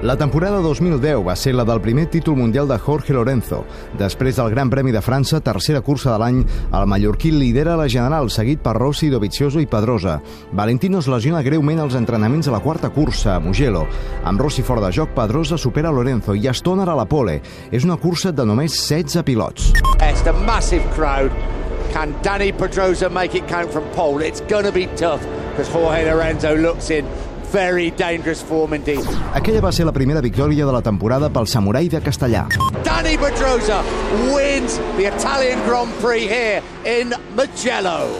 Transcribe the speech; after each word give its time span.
La 0.00 0.14
temporada 0.16 0.60
2010 0.60 1.24
va 1.26 1.34
ser 1.34 1.56
la 1.58 1.64
del 1.66 1.80
primer 1.82 2.04
títol 2.06 2.36
mundial 2.38 2.68
de 2.70 2.76
Jorge 2.78 3.12
Lorenzo. 3.12 3.64
Després 3.98 4.36
del 4.38 4.52
Gran 4.52 4.70
Premi 4.70 4.92
de 4.94 5.00
França, 5.02 5.40
tercera 5.42 5.80
cursa 5.82 6.12
de 6.12 6.18
l'any, 6.22 6.36
el 6.70 6.86
mallorquí 6.86 7.32
lidera 7.34 7.74
la 7.76 7.88
general, 7.90 8.30
seguit 8.30 8.62
per 8.62 8.76
Rossi, 8.78 9.08
Dovizioso 9.10 9.58
i 9.58 9.66
Pedrosa. 9.66 10.20
Valentino 10.52 11.00
es 11.02 11.08
lesiona 11.10 11.42
greument 11.42 11.82
als 11.82 11.96
entrenaments 11.98 12.46
a 12.46 12.54
la 12.54 12.62
quarta 12.62 12.92
cursa, 12.94 13.34
a 13.34 13.40
Mugello. 13.40 13.88
Amb 14.22 14.38
Rossi 14.38 14.62
fora 14.62 14.86
de 14.86 14.92
joc, 14.94 15.10
Pedrosa 15.18 15.58
supera 15.58 15.90
Lorenzo 15.90 16.36
i 16.38 16.46
Stoner 16.46 16.86
a 16.88 16.94
la 16.94 17.08
pole. 17.08 17.40
És 17.72 17.82
una 17.82 17.98
cursa 17.98 18.30
de 18.30 18.46
només 18.46 18.78
16 18.78 19.24
pilots. 19.26 19.72
It's 19.98 20.22
a 20.28 20.32
massive 20.46 20.86
crowd. 20.94 21.34
Can 21.92 22.14
Danny 22.22 22.52
Pedrosa 22.52 23.10
make 23.10 23.34
it 23.34 23.48
count 23.48 23.72
from 23.72 23.82
pole? 23.96 24.22
It's 24.22 24.42
to 24.46 24.70
be 24.70 24.86
tough 24.94 25.26
because 25.50 25.68
Jorge 25.72 26.04
Lorenzo 26.04 26.54
looks 26.54 26.90
in 26.90 27.04
very 27.52 27.90
dangerous 27.90 28.42
form 28.42 28.74
indeed. 28.74 29.04
Aquella 29.34 29.60
va 29.60 29.72
ser 29.72 29.84
la 29.84 29.92
primera 29.92 30.20
victòria 30.20 30.66
de 30.66 30.72
la 30.72 30.82
temporada 30.82 31.30
pel 31.30 31.46
samurai 31.46 31.88
de 31.88 32.00
Castellà. 32.00 32.46
Danny 32.84 33.16
Pedrosa 33.16 33.82
wins 34.34 34.78
the 34.96 35.06
Italian 35.08 35.62
Grand 35.66 35.92
Prix 36.00 36.28
here 36.28 36.62
in 36.84 37.14
Mugello. 37.36 38.18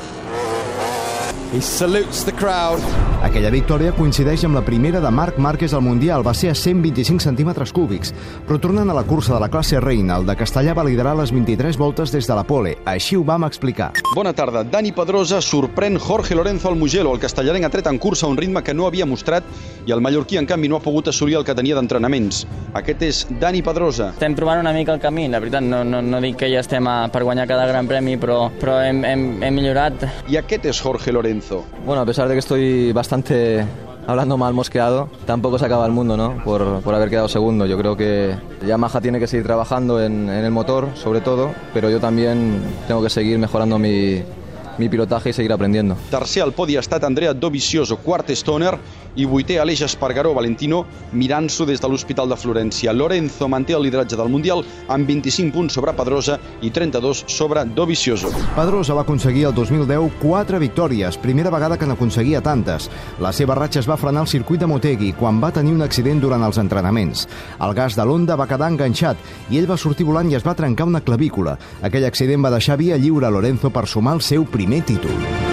He 1.51 1.63
salutes 1.63 2.27
the 2.27 2.33
crowd. 2.33 2.83
Aquella 3.25 3.49
victòria 3.49 3.95
coincideix 3.97 4.43
amb 4.45 4.55
la 4.59 4.61
primera 4.63 5.01
de 5.01 5.09
Marc 5.11 5.39
Márquez 5.41 5.73
al 5.73 5.81
Mundial, 5.81 6.21
va 6.23 6.35
ser 6.37 6.51
a 6.53 6.55
125 6.55 7.25
centímetres 7.25 7.73
cúbics. 7.73 8.13
Però 8.47 8.59
tornant 8.61 8.93
a 8.93 8.95
la 8.95 9.03
cursa 9.09 9.33
de 9.33 9.41
la 9.41 9.49
classe 9.49 9.81
reina, 9.81 10.19
el 10.21 10.27
de 10.29 10.37
Castellà 10.37 10.75
va 10.77 10.85
liderar 10.85 11.17
les 11.17 11.33
23 11.33 11.79
voltes 11.81 12.13
des 12.13 12.29
de 12.29 12.37
la 12.37 12.45
pole. 12.45 12.77
Així 12.85 13.17
ho 13.17 13.25
vam 13.25 13.47
explicar. 13.49 13.95
Bona 14.15 14.35
tarda. 14.37 14.63
Dani 14.63 14.93
Pedrosa 14.93 15.41
sorprèn 15.41 15.97
Jorge 15.99 16.37
Lorenzo 16.37 16.69
al 16.69 16.77
Mugello. 16.77 17.15
El 17.17 17.23
castellarenc 17.23 17.65
ha 17.65 17.73
tret 17.73 17.89
en 17.89 17.99
cursa 17.99 18.29
un 18.29 18.37
ritme 18.37 18.63
que 18.63 18.77
no 18.77 18.87
havia 18.87 19.09
mostrat 19.09 19.49
i 19.89 19.97
el 19.97 20.05
mallorquí, 20.05 20.37
en 20.37 20.47
canvi, 20.47 20.69
no 20.69 20.77
ha 20.77 20.85
pogut 20.85 21.09
assolir 21.09 21.41
el 21.41 21.49
que 21.49 21.57
tenia 21.57 21.81
d'entrenaments. 21.81 22.45
Aquest 22.77 23.03
és 23.09 23.23
Dani 23.41 23.65
Pedrosa. 23.65 24.13
Estem 24.13 24.37
trobant 24.37 24.61
una 24.61 24.77
mica 24.77 24.93
el 24.93 25.01
camí, 25.01 25.27
la 25.33 25.41
veritat, 25.41 25.65
no, 25.65 25.81
no, 25.83 26.05
no 26.05 26.21
dic 26.21 26.37
que 26.45 26.53
ja 26.53 26.61
estem 26.61 26.87
a, 26.87 27.09
per 27.09 27.25
guanyar 27.25 27.49
cada 27.49 27.67
gran 27.73 27.89
premi, 27.89 28.19
però, 28.21 28.51
però 28.61 28.79
hem, 28.85 29.01
hem, 29.09 29.29
hem 29.43 29.59
millorat. 29.63 30.05
I 30.29 30.37
aquest 30.45 30.69
és 30.69 30.85
Jorge 30.85 31.17
Lorenzo. 31.17 31.38
Bueno, 31.85 32.03
a 32.03 32.07
pesar 32.07 32.29
de 32.29 32.35
que 32.35 32.41
estoy 32.41 32.93
bastante 32.93 33.65
hablando 34.07 34.39
mal 34.39 34.55
mosqueado, 34.55 35.09
tampoco 35.27 35.59
se 35.59 35.67
acaba 35.67 35.85
el 35.85 35.93
mundo, 35.93 36.17
¿no? 36.17 36.43
Por, 36.43 36.81
por 36.81 36.95
haber 36.95 37.11
quedado 37.11 37.29
segundo. 37.29 37.67
Yo 37.67 37.77
creo 37.77 37.97
que 37.97 38.35
Yamaha 38.67 39.01
tiene 39.01 39.19
que 39.19 39.27
seguir 39.27 39.45
trabajando 39.45 40.03
en, 40.03 40.31
en 40.31 40.45
el 40.45 40.51
motor, 40.51 40.89
sobre 40.95 41.21
todo, 41.21 41.51
pero 41.75 41.91
yo 41.91 42.01
también 42.01 42.63
tengo 42.87 43.03
que 43.03 43.11
seguir 43.11 43.39
mejorando 43.39 43.79
mi, 43.79 44.23
mi 44.79 44.89
pilotaje 44.89 45.31
y 45.31 45.33
seguir 45.33 45.53
aprendiendo. 45.53 45.97
Tercer 46.11 46.43
al 46.43 46.53
podi 46.53 46.77
ha 46.77 46.81
estat 46.81 47.05
Andrea 47.05 47.35
Dovizioso, 47.35 47.99
quart 47.99 48.31
Stoner 48.31 48.79
i 49.19 49.27
vuitè 49.27 49.59
Aleix 49.59 49.83
Espargaró 49.83 50.33
Valentino 50.37 50.85
mirant-s'ho 51.13 51.67
des 51.67 51.81
de 51.83 51.89
l'Hospital 51.91 52.29
de 52.31 52.37
Florència. 52.39 52.93
Lorenzo 52.95 53.49
manté 53.49 53.75
el 53.75 53.83
lideratge 53.83 54.17
del 54.17 54.31
Mundial 54.31 54.63
amb 54.87 55.09
25 55.09 55.53
punts 55.55 55.75
sobre 55.75 55.95
Pedrosa 55.99 56.39
i 56.63 56.71
32 56.71 57.25
sobre 57.27 57.65
Dovizioso. 57.65 58.31
Pedrosa 58.55 58.95
va 58.95 59.03
aconseguir 59.03 59.49
el 59.49 59.55
2010 59.55 60.21
quatre 60.23 60.61
victòries, 60.63 61.19
primera 61.19 61.51
vegada 61.51 61.79
que 61.79 61.87
n'aconseguia 61.87 62.43
tantes. 62.43 62.89
La 63.19 63.33
seva 63.33 63.57
ratxa 63.59 63.83
es 63.83 63.91
va 63.91 63.99
frenar 63.99 64.23
al 64.23 64.31
circuit 64.31 64.61
de 64.63 64.71
Motegi 64.71 65.13
quan 65.19 65.43
va 65.43 65.53
tenir 65.53 65.75
un 65.75 65.83
accident 65.83 66.23
durant 66.23 66.45
els 66.47 66.61
entrenaments. 66.63 67.27
El 67.59 67.75
gas 67.75 67.99
de 67.99 68.07
l'Onda 68.07 68.39
va 68.39 68.47
quedar 68.47 68.71
enganxat 68.71 69.51
i 69.51 69.59
ell 69.59 69.71
va 69.71 69.81
sortir 69.81 70.07
volant 70.07 70.31
i 70.31 70.39
es 70.39 70.47
va 70.47 70.55
trencar 70.55 70.87
una 70.87 71.03
clavícula. 71.03 71.59
Aquell 71.83 72.07
accident 72.07 72.45
va 72.45 72.55
deixar 72.55 72.79
via 72.79 72.97
lliure 72.97 73.27
a 73.27 73.35
Lorenzo 73.35 73.73
per 73.75 73.89
sumar 73.89 74.15
el 74.15 74.23
seu 74.23 74.47
primer 74.47 74.68
títol. 74.85 75.48